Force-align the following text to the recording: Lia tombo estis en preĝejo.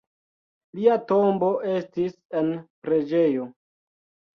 Lia 0.79 0.95
tombo 1.11 1.51
estis 1.75 2.19
en 2.43 2.53
preĝejo. 2.87 3.51